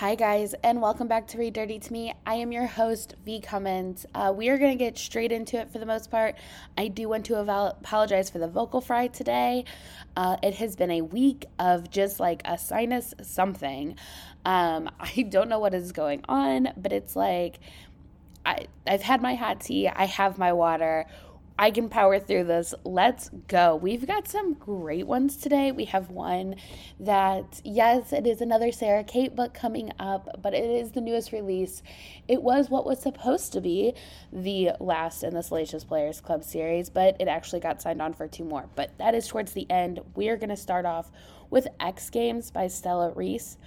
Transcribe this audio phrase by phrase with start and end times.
[0.00, 2.14] Hi, guys, and welcome back to Read Dirty to Me.
[2.24, 4.06] I am your host, V Cummins.
[4.14, 6.36] Uh, we are going to get straight into it for the most part.
[6.78, 9.66] I do want to apologize for the vocal fry today.
[10.16, 13.94] Uh, it has been a week of just like a sinus something.
[14.46, 17.60] Um, I don't know what is going on, but it's like
[18.46, 21.04] I, I've had my hot tea, I have my water
[21.60, 22.72] I can power through this.
[22.84, 23.76] Let's go.
[23.76, 25.72] We've got some great ones today.
[25.72, 26.54] We have one
[26.98, 31.32] that, yes, it is another Sara Cate book coming up, but it is the newest
[31.32, 31.82] release.
[32.28, 33.92] It was what was supposed to be
[34.32, 38.26] the last in the Salacious Players Club series, but it actually got signed on for
[38.26, 38.64] two more.
[38.74, 40.00] But that is towards the end.
[40.14, 41.10] We are going to start off
[41.50, 43.58] with Ex Games by Stella Rhys.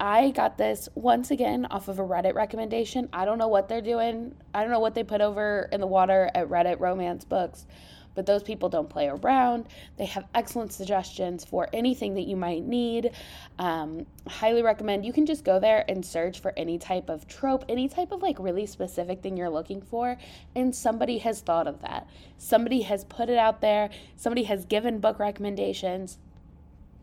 [0.00, 3.08] I got this once again off of a Reddit recommendation.
[3.12, 4.34] I don't know what they're doing.
[4.54, 7.66] I don't know what they put over in the water at Reddit romance books,
[8.14, 9.66] but those people don't play around.
[9.96, 13.10] They have excellent suggestions for anything that you might need.
[13.58, 15.04] Um, highly recommend.
[15.04, 18.22] You can just go there and search for any type of trope, any type of
[18.22, 20.16] like really specific thing you're looking for,
[20.54, 22.06] and somebody has thought of that.
[22.36, 23.90] Somebody has put it out there.
[24.14, 26.18] Somebody has given book recommendations.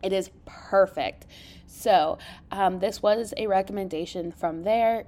[0.02, 1.26] It is perfect.
[1.66, 2.18] So,
[2.50, 5.04] um, this was a recommendation from there.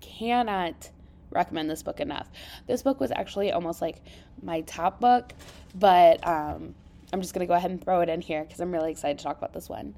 [0.00, 0.90] Cannot
[1.30, 2.28] recommend this book enough.
[2.66, 4.02] This book was actually almost like
[4.42, 5.32] my top book,
[5.74, 6.74] but um,
[7.12, 9.18] I'm just going to go ahead and throw it in here because I'm really excited
[9.18, 9.94] to talk about this one.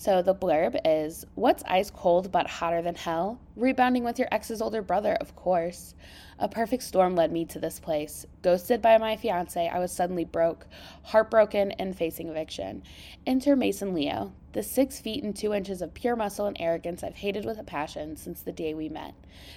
[0.00, 3.40] So the blurb is What's ice cold but hotter than hell?
[3.56, 5.96] Rebounding with your ex's older brother, of course.
[6.38, 8.24] A perfect storm led me to this place.
[8.42, 10.68] Ghosted by my fiance, I was suddenly broke,
[11.02, 12.84] heartbroken, and facing eviction.
[13.26, 17.16] Enter Mason Leo, the six feet and two inches of pure muscle and arrogance I've
[17.16, 19.14] hated with a passion since the day we met.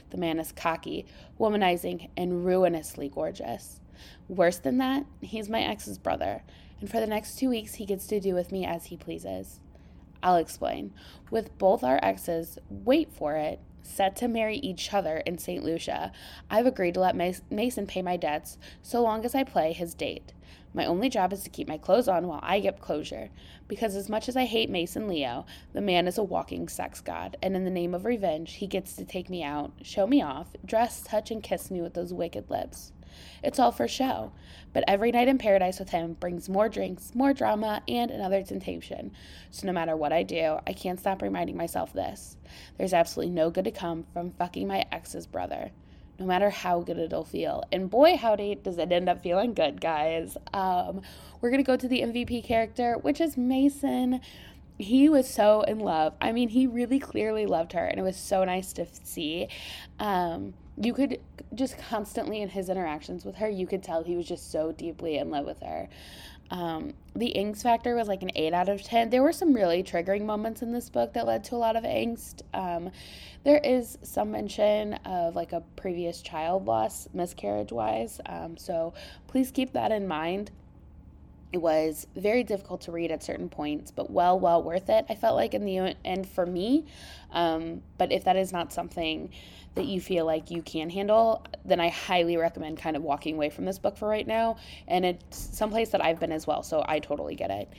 [0.09, 1.05] The man is cocky,
[1.39, 3.79] womanizing, and ruinously gorgeous.
[4.27, 6.41] Worse than that, he's my ex's brother,
[6.79, 9.59] and for the next two weeks he gets to do with me as he pleases.
[10.23, 10.93] I'll explain.
[11.29, 15.63] With both our exes, wait for it, set to marry each other in St.
[15.63, 16.11] Lucia,
[16.49, 17.15] I've agreed to let
[17.49, 20.33] Mason pay my debts so long as I play his date.
[20.73, 23.29] My only job is to keep my clothes on while I get closure.
[23.67, 27.35] Because as much as I hate Mason Leo, the man is a walking sex god,
[27.41, 30.55] and in the name of revenge, he gets to take me out, show me off,
[30.65, 32.93] dress, touch, and kiss me with those wicked lips.
[33.43, 34.31] It's all for show.
[34.73, 39.11] But every night in paradise with him brings more drinks, more drama, and another temptation.
[39.49, 42.37] So no matter what I do, I can't stop reminding myself this.
[42.77, 45.71] There's absolutely no good to come from fucking my ex's brother.
[46.19, 47.63] No matter how good it'll feel.
[47.71, 50.37] And boy, howdy, does it end up feeling good, guys.
[50.53, 51.01] Um,
[51.41, 54.21] we're going to go to the MVP character, which is Mason
[54.81, 56.13] he was so in love.
[56.19, 59.47] I mean, he really clearly loved her, and it was so nice to see.
[59.99, 61.19] Um, you could
[61.53, 65.17] just constantly in his interactions with her, you could tell he was just so deeply
[65.17, 65.89] in love with her.
[66.51, 69.09] Um, the angst factor was like an 8 out of 10.
[69.09, 71.83] There were some really triggering moments in this book that led to a lot of
[71.83, 72.41] angst.
[72.53, 72.91] Um,
[73.45, 78.19] there is some mention of like a previous child loss, miscarriage wise.
[78.25, 78.93] Um, so
[79.27, 80.51] please keep that in mind.
[81.51, 85.05] It was very difficult to read at certain points, but well, well worth it.
[85.09, 86.85] I felt like in the end for me.
[87.31, 89.29] Um, but if that is not something
[89.75, 93.49] that you feel like you can handle, then I highly recommend kind of walking away
[93.49, 94.57] from this book for right now.
[94.87, 97.69] And it's someplace that I've been as well, so I totally get it.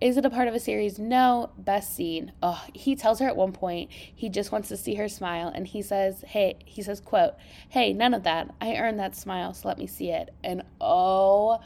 [0.00, 0.98] Is it a part of a series?
[0.98, 1.50] No.
[1.56, 2.32] Best scene.
[2.42, 5.66] Oh, he tells her at one point he just wants to see her smile, and
[5.66, 7.34] he says, "Hey," he says, "quote,
[7.70, 8.54] Hey, none of that.
[8.60, 11.60] I earned that smile, so let me see it." And oh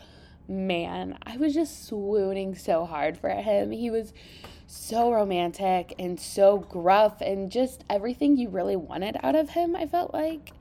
[0.51, 3.71] man, I was just swooning so hard for him.
[3.71, 4.13] He was
[4.67, 9.87] so romantic and so gruff and just everything you really wanted out of him, I
[9.87, 10.53] felt like.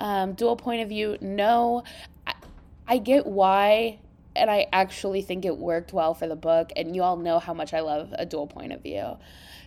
[0.00, 1.82] Um, dual point of view, no.
[2.26, 2.34] I,
[2.86, 3.98] I get why,
[4.36, 7.54] and I actually think it worked well for the book, and you all know how
[7.54, 9.16] much I love a dual point of view.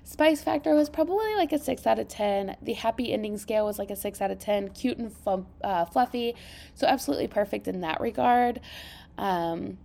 [0.03, 2.55] Spice factor was probably like a 6 out of 10.
[2.61, 4.69] The happy ending scale was like a 6 out of 10.
[4.69, 6.35] Cute and fun, uh, fluffy.
[6.73, 8.59] So, absolutely perfect in that regard.
[9.19, 9.77] Um,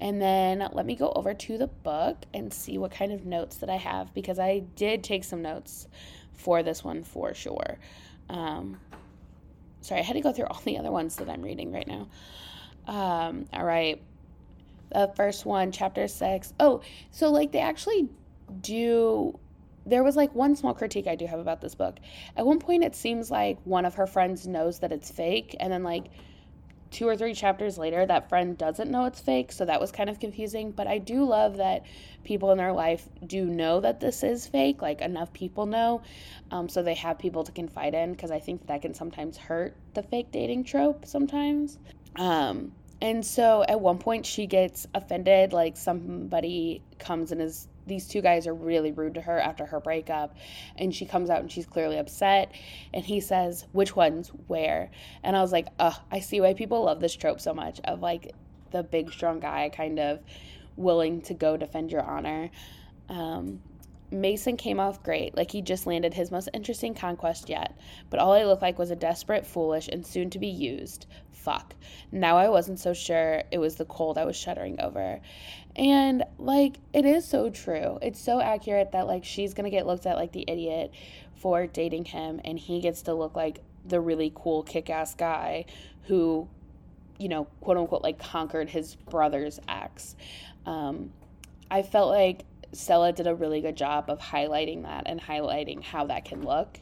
[0.00, 3.56] and then let me go over to the book and see what kind of notes
[3.56, 5.88] that I have because I did take some notes
[6.34, 7.78] for this one for sure.
[8.28, 8.78] Um,
[9.80, 12.08] sorry, I had to go through all the other ones that I'm reading right now.
[12.86, 14.02] Um, all right.
[14.92, 16.52] The first one, chapter six.
[16.60, 18.10] Oh, so like they actually
[18.60, 19.38] do.
[19.86, 21.96] There was like one small critique I do have about this book.
[22.36, 25.72] At one point, it seems like one of her friends knows that it's fake, and
[25.72, 26.10] then like
[26.94, 29.50] two or three chapters later, that friend doesn't know it's fake.
[29.50, 30.70] So that was kind of confusing.
[30.70, 31.84] But I do love that
[32.22, 34.80] people in their life do know that this is fake.
[34.80, 36.02] Like enough people know.
[36.52, 39.76] Um, so they have people to confide in because I think that can sometimes hurt
[39.94, 41.78] the fake dating trope sometimes.
[42.16, 42.70] Um,
[43.02, 48.20] and so at one point she gets offended, like somebody comes and is these two
[48.20, 50.36] guys are really rude to her after her breakup
[50.76, 52.52] and she comes out and she's clearly upset
[52.92, 54.28] and he says which ones?
[54.46, 54.90] Where?
[55.22, 58.00] And i was like oh i see why people love this trope so much of
[58.00, 58.34] like
[58.70, 60.20] the big strong guy kind of
[60.76, 62.50] willing to go defend your honor.
[63.08, 63.60] Um,
[64.14, 67.76] Mason came off great, like he just landed his most interesting conquest yet,
[68.10, 71.06] but all I looked like was a desperate, foolish, and soon to be used.
[71.30, 71.74] Fuck.
[72.12, 75.20] Now I wasn't so sure it was the cold I was shuddering over.
[75.76, 77.98] And like, it is so true.
[78.00, 80.92] It's so accurate that like she's gonna get looked at like the idiot
[81.34, 85.66] for dating him, and he gets to look like the really cool, kick ass guy
[86.06, 86.48] who,
[87.18, 90.16] you know, quote unquote, like conquered his brother's ex.
[90.66, 91.12] Um,
[91.70, 96.06] I felt like Stella did a really good job of highlighting that and highlighting how
[96.06, 96.80] that can look.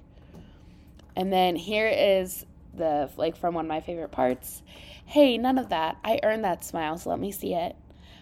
[1.15, 4.63] And then here is the like from one of my favorite parts.
[5.05, 5.99] Hey, none of that.
[6.05, 7.77] I earned that smile, so let me see it.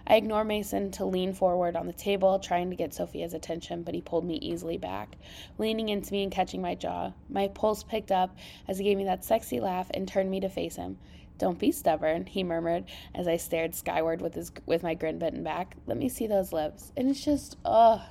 [0.06, 3.94] I ignore Mason to lean forward on the table, trying to get Sophia's attention, but
[3.94, 5.16] he pulled me easily back,
[5.56, 7.12] leaning into me and catching my jaw.
[7.28, 10.49] My pulse picked up as he gave me that sexy laugh and turned me to
[10.49, 10.99] face him.
[11.40, 12.84] Don't be stubborn, he murmured
[13.14, 15.75] as I stared skyward with his with my grin bitten back.
[15.87, 16.92] Let me see those lips.
[16.98, 18.02] And it's just, ugh.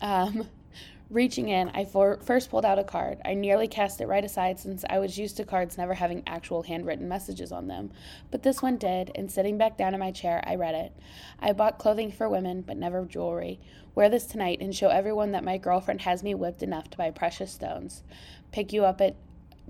[0.00, 0.48] Um,
[1.10, 3.18] reaching in, I for, first pulled out a card.
[3.22, 6.62] I nearly cast it right aside since I was used to cards never having actual
[6.62, 7.90] handwritten messages on them.
[8.30, 10.96] But this one did, and sitting back down in my chair, I read it.
[11.38, 13.60] I bought clothing for women, but never jewelry.
[13.94, 17.10] Wear this tonight and show everyone that my girlfriend has me whipped enough to buy
[17.10, 18.04] precious stones.
[18.52, 19.16] Pick you up at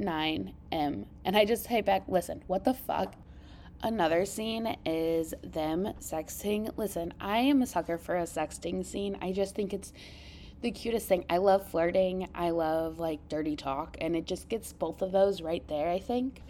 [0.00, 1.06] 9 M.
[1.24, 3.14] And I just type back, listen, what the fuck?
[3.82, 6.76] Another scene is them sexting.
[6.76, 9.16] Listen, I am a sucker for a sexting scene.
[9.22, 9.92] I just think it's
[10.60, 11.24] the cutest thing.
[11.30, 12.28] I love flirting.
[12.34, 13.96] I love like dirty talk.
[14.00, 16.42] And it just gets both of those right there, I think.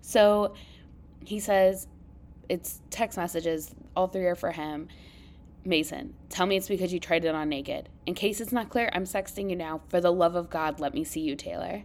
[0.00, 0.54] So
[1.24, 1.86] he says
[2.48, 4.88] it's text messages, all three are for him.
[5.64, 7.90] Mason, tell me it's because you tried it on naked.
[8.06, 9.82] In case it's not clear, I'm sexting you now.
[9.88, 11.84] For the love of God, let me see you, Taylor.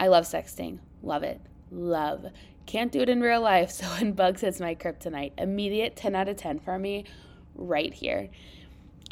[0.00, 0.78] I love sexting.
[1.02, 1.40] Love it.
[1.70, 2.26] Love.
[2.64, 6.28] Can't do it in real life, so when bugs hits my kryptonite, immediate 10 out
[6.28, 7.04] of 10 for me
[7.54, 8.30] right here.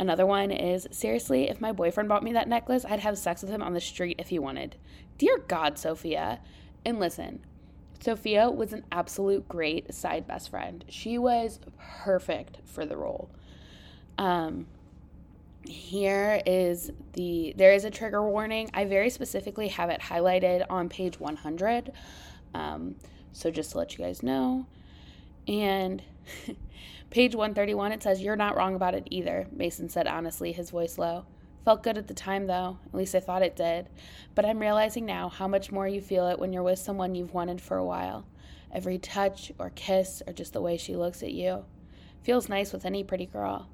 [0.01, 3.51] Another one is seriously, if my boyfriend bought me that necklace, I'd have sex with
[3.51, 4.77] him on the street if he wanted.
[5.19, 6.41] Dear God, Sophia.
[6.85, 7.41] And listen,
[8.01, 10.85] Sophia was an absolute great side best friend.
[10.89, 13.29] She was perfect for the role.
[14.17, 14.67] Um,
[15.69, 18.71] here is the there is a trigger warning.
[18.75, 21.93] I very specifically have it highlighted on page 100
[22.55, 22.97] um,
[23.33, 24.67] so just to let you guys know.
[25.47, 26.03] And
[27.11, 30.99] page 131 it says you're not wrong about it either mason said honestly his voice
[30.99, 31.25] low.
[31.65, 32.79] Felt good at the time though.
[32.87, 33.89] At least i thought it did.
[34.35, 37.35] But i'm realizing now how much more you feel it when you're with someone you've
[37.35, 38.27] wanted for a while.
[38.73, 41.65] Every touch or kiss or just the way she looks at you
[42.23, 43.69] feels nice with any pretty girl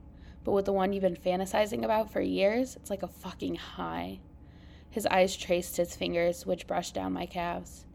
[0.44, 4.20] but with the one you've been fantasizing about for years, it's like a fucking high.
[4.90, 7.86] His eyes traced his fingers, which brushed down my calves.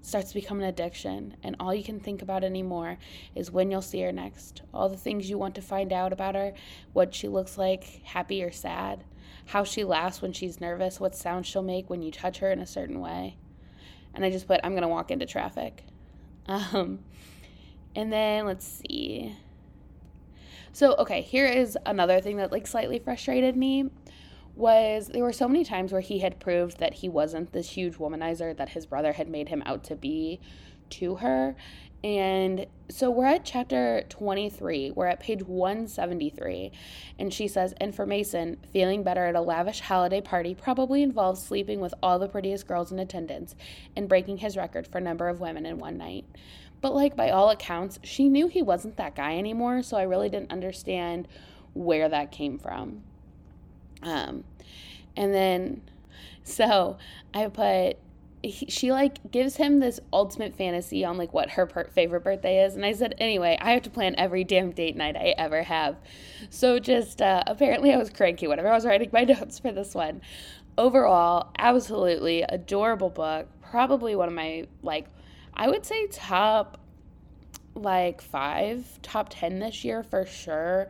[0.00, 2.98] It starts to become an addiction, and all you can think about anymore
[3.34, 4.62] is when you'll see her next.
[4.74, 6.52] All the things you want to find out about her,
[6.92, 9.04] what she looks like, happy or sad,
[9.46, 12.58] how she laughs when she's nervous, what sounds she'll make when you touch her in
[12.58, 13.36] a certain way.
[14.14, 15.84] And I just put, I'm going to walk into traffic.
[16.44, 16.98] Um,
[17.94, 19.36] and then let's see.
[20.72, 23.90] So, okay, here is another thing that like slightly frustrated me
[24.54, 27.94] was there were so many times where he had proved that he wasn't this huge
[27.94, 30.40] womanizer that his brother had made him out to be
[30.90, 31.56] to her.
[32.04, 34.90] And so we're at chapter 23.
[34.90, 36.72] We're at page 173.
[37.18, 41.42] And she says, And for Mason, feeling better at a lavish holiday party probably involves
[41.42, 43.54] sleeping with all the prettiest girls in attendance
[43.94, 46.24] and breaking his record for number of women in one night.
[46.82, 50.28] But like by all accounts, she knew he wasn't that guy anymore, so I really
[50.28, 51.28] didn't understand
[51.72, 53.02] where that came from.
[54.02, 54.44] Um,
[55.16, 55.82] and then
[56.44, 56.98] so
[57.32, 57.96] I put
[58.42, 62.64] he, she like gives him this ultimate fantasy on like what her per- favorite birthday
[62.64, 65.62] is and i said anyway i have to plan every damn date night i ever
[65.62, 65.96] have.
[66.50, 69.94] So just uh, apparently i was cranky whenever i was writing my notes for this
[69.94, 70.20] one.
[70.76, 73.46] Overall absolutely adorable book.
[73.62, 75.06] Probably one of my like
[75.54, 76.78] I would say top
[77.74, 80.88] like five, top 10 this year for sure.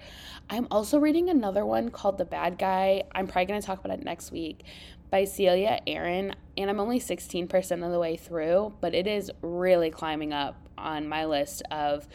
[0.50, 3.04] I'm also reading another one called The Bad Guy.
[3.14, 4.64] I'm probably going to talk about it next week
[5.10, 9.90] by Celia Aaron, and I'm only 16% of the way through, but it is really
[9.90, 12.08] climbing up on my list of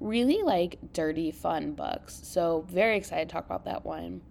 [0.00, 2.20] really like dirty, fun books.
[2.24, 4.22] So, very excited to talk about that one.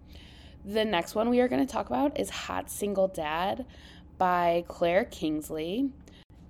[0.66, 3.66] The next one we are going to talk about is Hot Single Dad
[4.18, 5.90] by Claire Kingsley.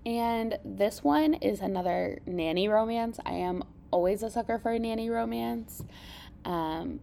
[0.05, 3.19] And this one is another nanny romance.
[3.25, 5.83] I am always a sucker for a nanny romance.
[6.43, 6.99] Um,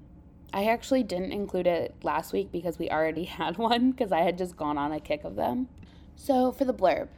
[0.52, 4.38] I actually didn't include it last week because we already had one because I had
[4.38, 5.68] just gone on a kick of them.
[6.16, 7.08] So, for the blurb,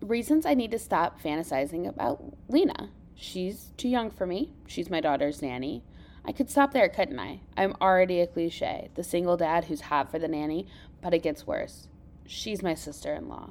[0.00, 2.90] reasons I need to stop fantasizing about Lena.
[3.14, 4.50] She's too young for me.
[4.66, 5.84] She's my daughter's nanny.
[6.24, 7.40] I could stop there, couldn't I?
[7.56, 10.66] I'm already a cliche, the single dad who's hot for the nanny,
[11.00, 11.88] but it gets worse.
[12.26, 13.50] She's my sister in law.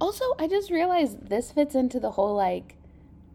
[0.00, 2.76] Also, I just realized this fits into the whole like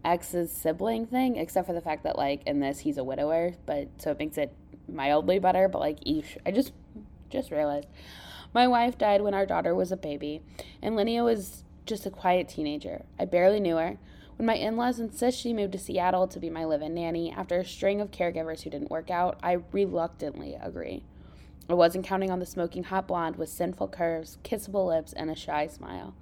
[0.06, 3.90] ex's sibling thing, except for the fact that like in this he's a widower, but
[3.98, 4.54] so it makes it
[4.88, 6.38] mildly better, but like eesh.
[6.46, 6.74] I just
[7.30, 7.88] just realized.
[8.54, 10.42] My wife died when our daughter was a baby,
[10.82, 13.06] and Linnea was just a quiet teenager.
[13.18, 13.98] I barely knew her.
[14.38, 17.32] When my in laws insist she moved to Seattle to be my live in nanny
[17.32, 21.04] after a string of caregivers who didn't work out, I reluctantly agree.
[21.70, 25.36] I wasn't counting on the smoking hot blonde with sinful curves, kissable lips, and a
[25.36, 26.16] shy smile.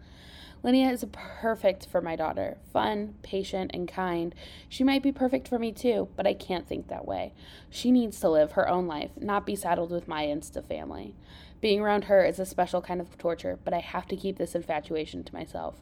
[0.63, 2.57] Linnea is perfect for my daughter.
[2.73, 4.35] Fun, patient, and kind.
[4.67, 7.33] She might be perfect for me too, but I can't think that way.
[7.69, 11.15] She needs to live her own life, not be saddled with my insta family.
[11.61, 14.55] Being around her is a special kind of torture, but I have to keep this
[14.55, 15.75] infatuation to myself.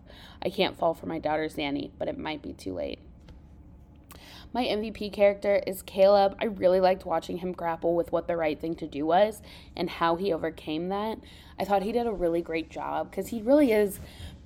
[0.43, 3.00] I can't fall for my daughter's nanny, but it might be too late.
[4.53, 6.36] My MVP character is Caleb.
[6.39, 9.41] I really liked watching him grapple with what the right thing to do was
[9.75, 11.19] and how he overcame that.
[11.60, 14.00] I thought he did a really great job because he really is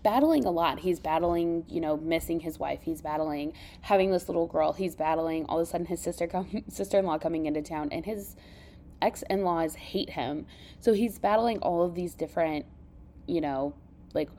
[0.03, 0.79] battling a lot.
[0.79, 2.81] He's battling, you know, missing his wife.
[2.84, 4.74] He's battling having this little girl.
[4.74, 8.36] He's battling all of a sudden his sister come, sister-in-law coming into town and his
[9.01, 10.46] ex-in-laws hate him.
[10.79, 12.65] So he's battling all of these different,
[13.27, 13.74] you know,
[14.13, 14.29] like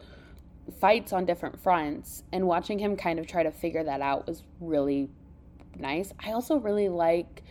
[0.81, 4.43] fights on different fronts and watching him kind of try to figure that out was
[4.61, 5.09] really
[5.79, 6.13] nice.
[6.25, 7.43] I also really like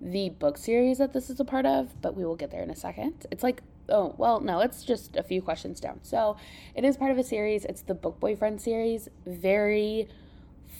[0.00, 2.70] the book series that this is a part of, but we will get there in
[2.70, 3.26] a second.
[3.30, 6.00] It's like oh, well, no, it's just a few questions down.
[6.02, 6.36] So
[6.74, 7.64] it is part of a series.
[7.64, 9.08] It's the Book Boyfriend series.
[9.26, 10.08] Very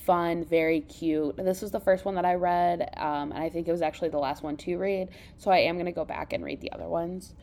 [0.05, 1.37] fun, very cute.
[1.37, 4.11] This was the first one that I read, um, and I think it was actually
[4.11, 5.09] the last one to read.
[5.37, 7.35] So I am going to go back and read the other ones.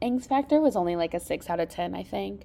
[0.00, 2.42] Angst Factor was only like a 6 out of 10, I think.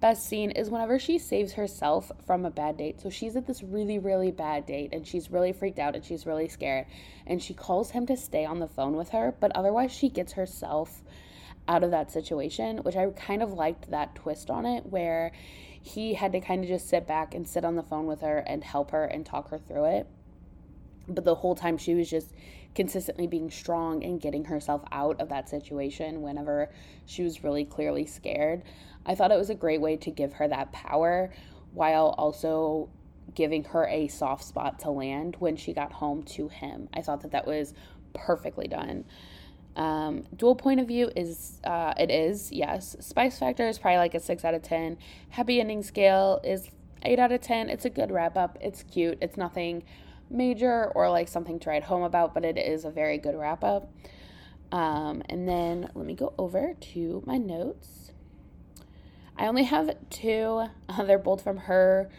[0.00, 3.00] Best scene is whenever she saves herself from a bad date.
[3.00, 6.24] So she's at this really, really bad date and she's really freaked out and she's
[6.24, 6.86] really scared.
[7.26, 10.32] And she calls him to stay on the phone with her, but otherwise she gets
[10.32, 11.02] herself
[11.68, 15.32] out of that situation, which I kind of liked that twist on it where
[15.82, 18.38] he had to kind of just sit back and sit on the phone with her
[18.38, 20.06] and help her and talk her through it.
[21.08, 22.32] But the whole time she was just
[22.74, 26.70] consistently being strong and getting herself out of that situation whenever
[27.06, 28.62] she was really clearly scared.
[29.04, 31.32] I thought it was a great way to give her that power
[31.72, 32.88] while also
[33.34, 36.88] giving her a soft spot to land when she got home to him.
[36.94, 37.74] I thought that that was
[38.12, 39.04] perfectly done.
[39.76, 42.96] Um, dual point of view is uh, it is yes.
[43.00, 44.98] Spice factor is probably like a six out of ten.
[45.30, 46.70] Happy ending scale is
[47.02, 47.70] eight out of ten.
[47.70, 48.58] It's a good wrap up.
[48.60, 49.18] It's cute.
[49.20, 49.84] It's nothing
[50.28, 53.64] major or like something to write home about, but it is a very good wrap
[53.64, 53.92] up.
[54.72, 58.12] Um, and then let me go over to my notes.
[59.36, 60.66] I only have two.
[60.88, 62.10] Uh, they're both from her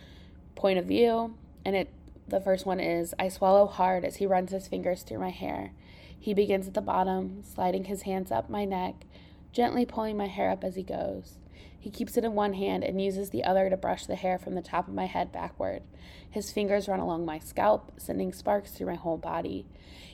[0.55, 1.91] point of view, and it
[2.25, 5.73] the first one is I swallow hard as he runs his fingers through my hair.
[6.21, 9.05] He begins at the bottom, sliding his hands up my neck,
[9.51, 11.39] gently pulling my hair up as he goes.
[11.79, 14.53] He keeps it in one hand and uses the other to brush the hair from
[14.53, 15.81] the top of my head backward.
[16.29, 19.65] His fingers run along my scalp, sending sparks through my whole body.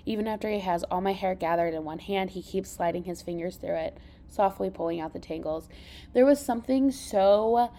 [0.06, 3.22] Even after he has all my hair gathered in one hand, he keeps sliding his
[3.22, 3.98] fingers through it,
[4.30, 5.68] softly pulling out the tangles.
[6.14, 7.70] There was something so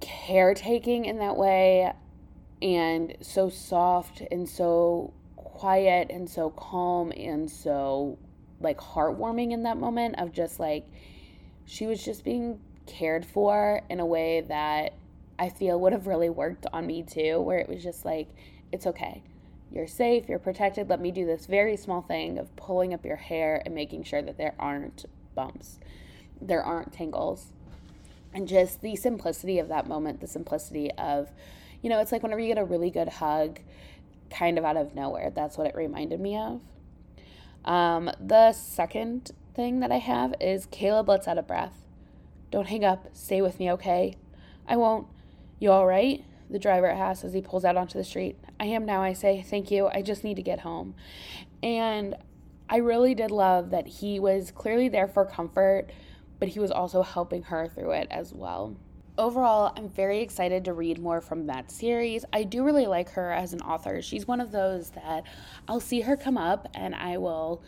[0.00, 1.94] caretaking in that way
[2.60, 5.14] and so soft and so
[5.62, 8.18] quiet and so calm and so
[8.60, 10.84] like heartwarming in that moment of just like
[11.66, 14.92] she was just being cared for in a way that
[15.38, 18.26] I feel would have really worked on me too, where it was just like,
[18.72, 19.22] it's okay.
[19.70, 20.90] You're safe, you're protected.
[20.90, 24.20] Let me do this very small thing of pulling up your hair and making sure
[24.20, 25.04] that there aren't
[25.36, 25.78] bumps,
[26.40, 27.52] there aren't tangles.
[28.34, 31.30] And just the simplicity of that moment, the simplicity of,
[31.82, 33.60] you know, it's like whenever you get a really good hug
[34.32, 35.30] kind of out of nowhere.
[35.30, 36.60] That's what it reminded me of.
[37.64, 41.86] Um, the second thing that I have is Caleb lets out a breath.
[42.50, 43.08] Don't hang up.
[43.12, 44.16] Stay with me, okay?
[44.66, 45.06] I won't.
[45.58, 46.24] You all right?
[46.50, 48.36] The driver asks as he pulls out onto the street.
[48.58, 49.42] I am now, I say.
[49.42, 49.88] Thank you.
[49.88, 50.94] I just need to get home.
[51.62, 52.16] And
[52.68, 55.90] I really did love that he was clearly there for comfort,
[56.38, 58.76] but he was also helping her through it as well
[59.18, 62.24] overall, I'm very excited to read more from that series.
[62.32, 64.02] I do really like her as an author.
[64.02, 65.24] She's one of those that
[65.68, 67.62] I'll see her come up and I will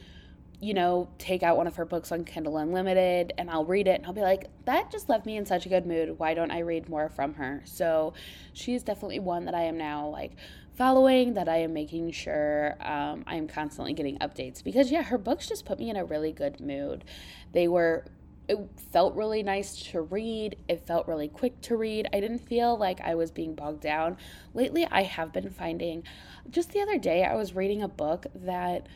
[0.65, 3.97] you know, take out one of her books on Kindle Unlimited and I'll read it
[3.97, 6.19] and I'll be like, that just left me in such a good mood.
[6.19, 7.61] Why don't I read more from her?
[7.67, 8.15] So
[8.55, 10.33] she's definitely one that I am now like
[10.75, 15.19] following, that I am making sure um, I am constantly getting updates because, yeah, her
[15.19, 17.05] books just put me in a really good mood.
[17.53, 18.07] They were
[18.49, 18.59] it
[18.93, 20.57] felt really nice to read.
[20.69, 22.09] It felt really quick to read.
[22.13, 24.19] I didn't feel like I was being bogged down.
[24.53, 26.05] Lately, I have been finding
[26.51, 28.87] just the other day, I was reading a book that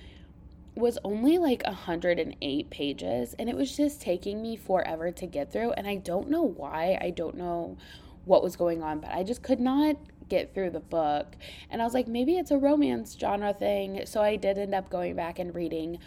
[0.74, 5.72] was only like 108 pages and it was just taking me forever to get through
[5.72, 6.98] and I don't know why.
[7.00, 7.76] I don't know
[8.24, 9.96] what was going on, but I just could not
[10.28, 11.34] get through the book.
[11.70, 14.02] And I was like maybe it's a romance genre thing.
[14.04, 15.98] So I did end up going back and reading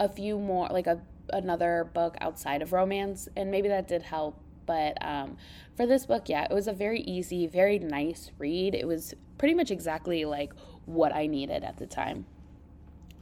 [0.00, 1.00] a few more like a
[1.32, 5.36] another book outside of romance and maybe that did help but um,
[5.76, 9.54] for this book yeah it was a very easy very nice read it was pretty
[9.54, 10.52] much exactly like
[10.86, 12.24] what i needed at the time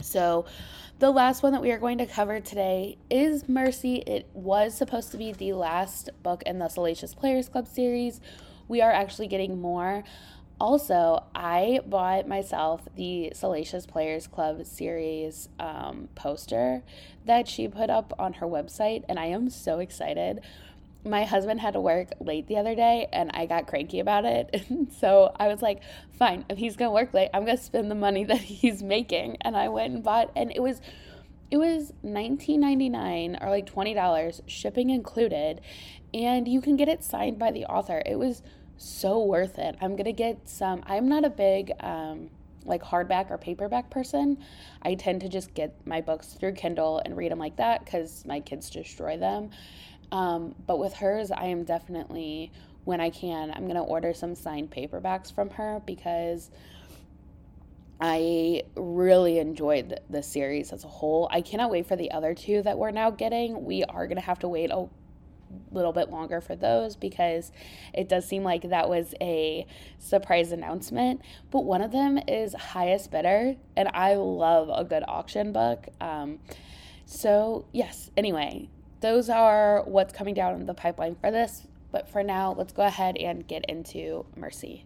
[0.01, 0.45] so,
[0.99, 3.97] the last one that we are going to cover today is Mercy.
[4.07, 8.21] It was supposed to be the last book in the Salacious Players Club series.
[8.69, 10.05] We are actually getting more.
[10.59, 16.83] Also, I bought myself the Salacious Players Club series um, poster
[17.27, 20.41] that she put up on her website, and I am so excited
[21.07, 24.67] my husband had to work late the other day and I got cranky about it.
[25.01, 25.83] so I was like,
[26.19, 29.39] fine, if he's to work late, I'm to spend the money that he's making.
[29.41, 30.81] And I went and bought and it was
[31.49, 35.61] it was $19.99 or like $20 shipping included
[36.13, 38.03] and you can get it signed by the author.
[38.05, 38.43] It was
[38.77, 39.77] so worth it.
[39.81, 42.31] I'm to get some I'm not a big um
[42.65, 44.39] like hardback or paperback person.
[44.83, 48.25] I tend to just get my books through Kindle and read them like that cuz
[48.27, 49.51] my kids destroy them.
[50.13, 52.53] Um, but with hers, I am definitely,
[52.85, 56.51] when I can, I'm to order some signed paperbacks from her because
[58.01, 61.29] I really enjoyed the series as a whole.
[61.33, 63.65] I cannot wait for the other two that we're now getting.
[63.65, 64.87] We are going to have to wait a
[65.71, 67.53] little bit longer for those because
[67.95, 69.67] it does seem like that was a
[69.99, 71.21] surprise announcement.
[71.51, 75.89] But one of them is Highest Bidder, and I love a good auction book.
[76.01, 76.39] Um,
[77.05, 78.69] so, yes, anyway,
[79.01, 81.67] those are what's coming down the pipeline for this.
[81.93, 84.85] But for now, let's go ahead and get into Mercy.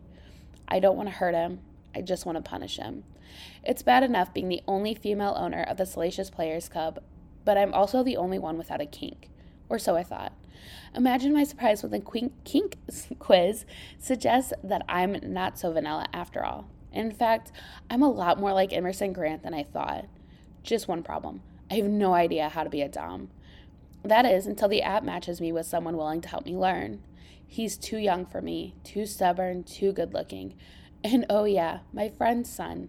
[0.68, 1.60] I don't want to hurt him.
[1.94, 3.04] I just want to punish him.
[3.64, 7.00] It's bad enough being the only female owner of the Salacious Players Club,
[7.44, 9.28] but I'm also the only one without a kink.
[9.70, 10.32] Or so I thought.
[10.94, 12.76] Imagine my surprise when the kink
[13.18, 13.64] quiz
[13.98, 16.68] suggests that I'm not so vanilla after all.
[16.92, 17.52] In fact,
[17.88, 20.06] I'm a lot more like Emerson Grant than I thought.
[20.62, 23.30] Just one problem I have no idea how to be a Dom.
[24.02, 27.00] That is, until the app matches me with someone willing to help me learn.
[27.46, 30.54] He's too young for me, too stubborn, too good looking.
[31.04, 32.88] And oh, yeah, my friend's son.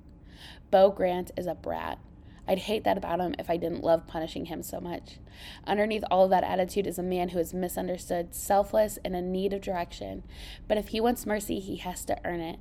[0.72, 2.00] Beau Grant is a brat.
[2.52, 5.20] I'd hate that about him if I didn't love punishing him so much.
[5.66, 9.54] Underneath all of that attitude is a man who is misunderstood, selfless, and in need
[9.54, 10.24] of direction.
[10.68, 12.60] But if he wants mercy, he has to earn it.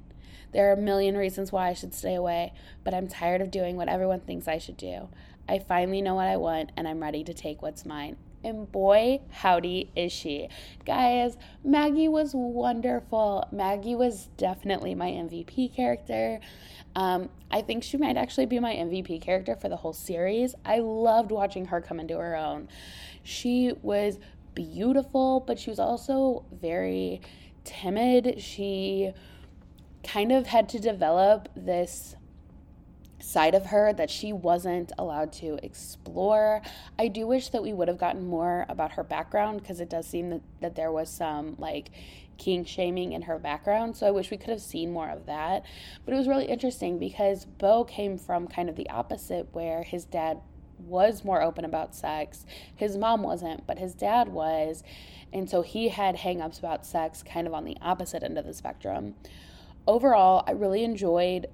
[0.53, 2.53] There are a million reasons why I should stay away,
[2.85, 5.09] but I'm tired of doing what everyone thinks I should do.
[5.49, 8.17] I finally know what I want, and I'm ready to take what's mine.
[8.43, 10.49] And boy, howdy is she.
[10.87, 13.47] Guys, Maggie was wonderful.
[13.53, 16.41] Maggie was definitely my MVP character.
[16.97, 20.55] Um, I think she might actually be my MVP character for the whole series.
[20.65, 22.69] I loved watching her come into her own.
[23.23, 24.19] She was
[24.55, 27.21] beautiful, but she was also very
[27.65, 28.41] timid.
[28.41, 29.13] She
[30.03, 32.17] kind of had to develop this
[33.21, 36.63] side of her that she wasn't allowed to explore.
[36.99, 40.07] I do wish that we would have gotten more about her background because it does
[40.07, 41.91] seem that, that there was some like
[42.39, 43.97] kink shaming in her background.
[43.97, 45.65] So I wish we could have seen more of that.
[46.05, 50.05] But it was really interesting because Beau came from kind of the opposite where his
[50.05, 50.41] dad
[50.79, 52.47] was more open about sex.
[52.75, 54.83] His mom wasn't, but his dad was.
[55.33, 58.55] And so he had hangups about sex kind of on the opposite end of the
[58.55, 59.15] spectrum.
[59.87, 61.47] Overall, I really enjoyed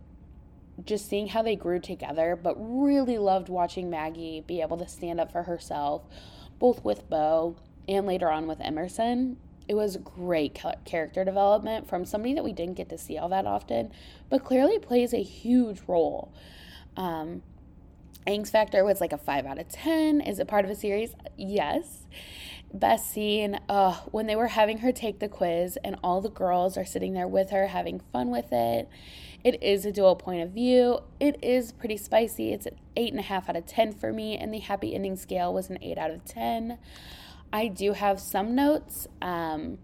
[0.84, 5.20] just seeing how they grew together, but really loved watching Maggie be able to stand
[5.20, 6.02] up for herself,
[6.58, 7.56] both with Beau
[7.88, 9.38] and later on with Emerson.
[9.68, 13.46] It was great character development from somebody that we didn't get to see all that
[13.46, 13.90] often,
[14.30, 16.32] but clearly plays a huge role.
[16.96, 17.42] Um,
[18.26, 20.20] Angst Factor was like a 5 out of 10.
[20.20, 21.14] Is it part of a series?
[21.36, 22.06] Yes.
[22.72, 26.76] Best scene, uh, when they were having her take the quiz and all the girls
[26.76, 28.88] are sitting there with her having fun with it
[29.44, 31.00] it is a dual point of view.
[31.20, 32.52] It is pretty spicy.
[32.52, 35.78] It's an 8.5 out of 10 for me, and the happy ending scale was an
[35.80, 36.78] 8 out of 10.
[37.52, 39.06] I do have some notes.
[39.22, 39.78] Um,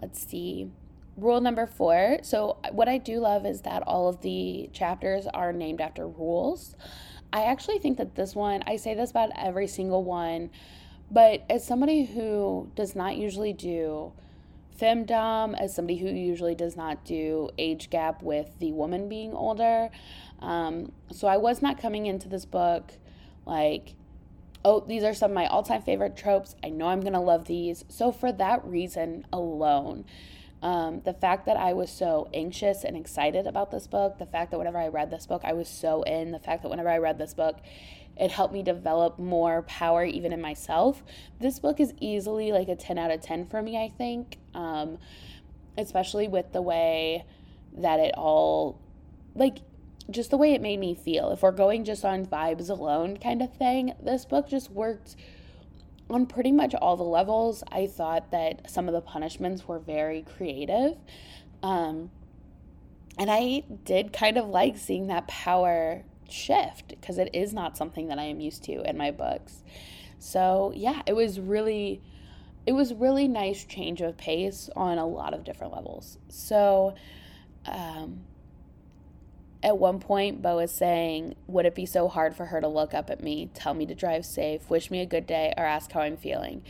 [0.00, 0.70] let's see.
[1.16, 2.18] Rule number four.
[2.22, 6.76] So, what I do love is that all of the chapters are named after rules.
[7.32, 10.50] I actually think that this one, I say this about every single one,
[11.10, 14.12] but as somebody who does not usually do
[14.78, 19.90] femdom, as somebody who usually does not do age gap with the woman being older,
[20.40, 22.92] um, so I was not coming into this book
[23.44, 23.94] like,
[24.64, 26.54] oh, these are some of my all time favorite tropes.
[26.62, 27.84] I know I'm going to love these.
[27.88, 30.04] So, for that reason alone,
[30.62, 34.50] um, the fact that I was so anxious and excited about this book, the fact
[34.50, 36.98] that whenever I read this book, I was so in, the fact that whenever I
[36.98, 37.58] read this book,
[38.18, 41.02] it helped me develop more power even in myself.
[41.40, 44.98] This book is easily like a 10 out of 10 for me, I think, um,
[45.76, 47.24] especially with the way
[47.76, 48.80] that it all,
[49.34, 49.58] like,
[50.10, 51.30] just the way it made me feel.
[51.30, 55.14] If we're going just on vibes alone kind of thing, this book just worked
[56.10, 57.62] on pretty much all the levels.
[57.70, 60.96] I thought that some of the punishments were very creative.
[61.62, 62.10] Um,
[63.18, 68.08] and I did kind of like seeing that power shift because it is not something
[68.08, 69.62] that I am used to in my books.
[70.18, 72.02] So, yeah, it was really
[72.66, 76.18] it was really nice change of pace on a lot of different levels.
[76.28, 76.94] So,
[77.64, 78.20] um,
[79.62, 82.94] at one point, Beau is saying, Would it be so hard for her to look
[82.94, 85.90] up at me, tell me to drive safe, wish me a good day, or ask
[85.90, 86.62] how I'm feeling?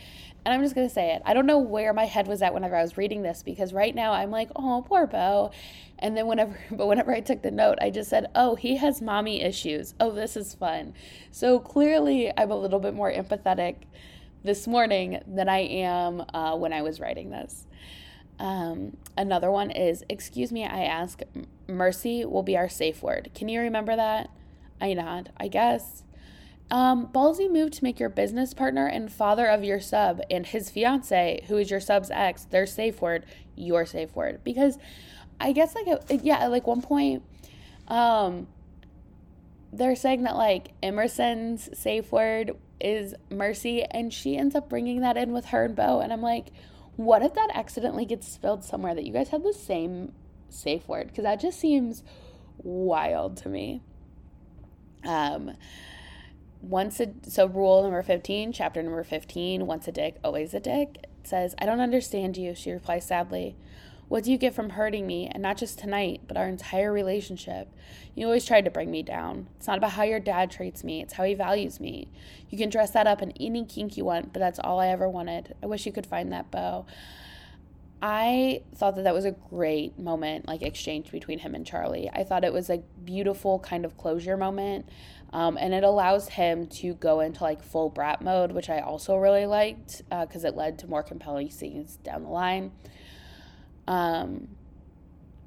[0.45, 1.21] And I'm just going to say it.
[1.25, 3.93] I don't know where my head was at whenever I was reading this because right
[3.93, 5.51] now I'm like, Oh, poor Beau.
[5.99, 9.01] And then whenever, but whenever I took the note, I just said, Oh, he has
[9.01, 9.93] mommy issues.
[9.99, 10.93] Oh, this is fun.
[11.29, 13.75] So clearly, I'm a little bit more empathetic
[14.43, 17.67] this morning than I am uh, when I was writing this.
[18.39, 21.21] Um, another one is, excuse me, I ask,
[21.67, 23.31] mercy will be our safe word.
[23.35, 24.29] Can you remember that?
[24.79, 26.03] I nod, I guess.
[26.71, 30.69] Um, ballsy move to make your business partner and father of your sub and his
[30.69, 33.25] fiance, who is your sub's ex, their safe word,
[33.55, 34.41] your safe word.
[34.43, 34.77] Because
[35.41, 37.23] I guess, like, yeah, like one point,
[37.87, 38.47] um,
[39.73, 45.17] they're saying that, like, Emerson's safe word is mercy, and she ends up bringing that
[45.17, 45.99] in with her and Beau.
[45.99, 46.51] And I'm like,
[46.99, 50.11] what if that accidentally gets spilled somewhere that you guys have the same
[50.49, 51.07] safe word?
[51.07, 52.03] Because that just seems
[52.57, 53.81] wild to me.
[55.05, 55.53] Um,
[56.61, 61.05] once a so rule number 15 chapter number 15 once a dick always a dick
[61.23, 63.55] says i don't understand you she replies sadly
[64.09, 67.69] what do you get from hurting me, and not just tonight, but our entire relationship?
[68.15, 69.47] You always tried to bring me down.
[69.55, 72.11] It's not about how your dad treats me, it's how he values me.
[72.49, 75.07] You can dress that up in any kink you want, but that's all I ever
[75.07, 75.55] wanted.
[75.63, 76.85] I wish you could find that Beau.
[78.01, 82.09] I thought that that was a great moment, like exchange between him and Charlie.
[82.11, 84.87] I thought it was a beautiful kind of closure moment.
[85.31, 89.15] Um, and it allows him to go into like full brat mode, which I also
[89.17, 92.71] really liked because uh, it led to more compelling scenes down the line.
[93.89, 94.47] Um,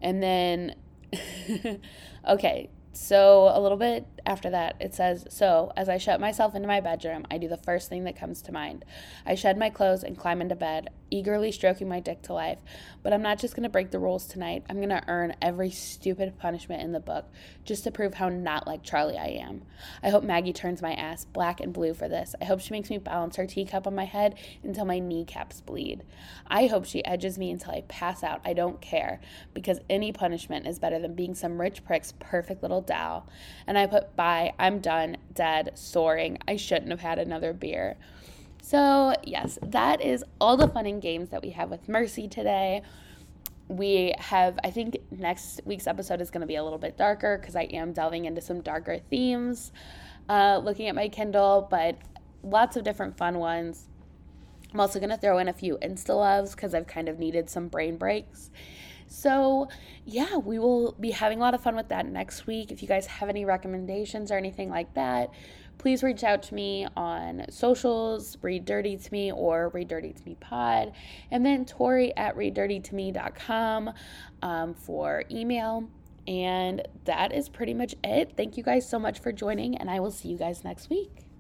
[0.03, 0.75] and then,
[2.29, 6.69] okay, so a little bit after that, it says, So, as I shut myself into
[6.69, 8.85] my bedroom, I do the first thing that comes to mind.
[9.27, 12.59] I shed my clothes and climb into bed, eagerly stroking my dick to life.
[13.03, 14.65] But I'm not just going to break the rules tonight.
[14.69, 17.27] I'm going to earn every stupid punishment in the book
[17.65, 19.63] just to prove how not like Charlie I am.
[20.03, 22.35] I hope Maggie turns my ass black and blue for this.
[22.41, 26.05] I hope she makes me balance her teacup on my head until my kneecaps bleed.
[26.47, 28.41] I hope she edges me until I pass out.
[28.45, 29.21] I don't care
[29.53, 33.29] because any punishment is better than being some rich prick's perfect little doll.
[33.67, 36.39] And I put bye, I'm done, dead, soaring.
[36.47, 37.97] I shouldn't have had another beer.
[38.63, 42.83] So, yes, that is all the fun and games that we have with Mercy today.
[43.69, 47.39] We have, I think next week's episode is going to be a little bit darker
[47.39, 49.73] because I am delving into some darker themes,
[50.29, 51.97] uh, looking at my Kindle, but
[52.43, 53.89] lots of different fun ones.
[54.73, 57.51] I'm also going to throw in a few Insta loves because I've kind of needed
[57.51, 58.51] some brain breaks.
[59.13, 59.69] So,
[60.07, 62.73] yeah, we will be having a lot of fun with that next week.
[62.73, 65.31] If you guys have any recommendations or anything like that,
[65.77, 70.25] please reach out to me on socials, Read Dirty to Me or Read Dirty to
[70.25, 70.93] Me Pod,
[71.31, 73.91] and then Tori at readdirtytome.com
[74.41, 75.89] um, for email.
[76.27, 78.33] And that is pretty much it.
[78.37, 81.32] Thank you guys so much for joining, and I will see you guys next week.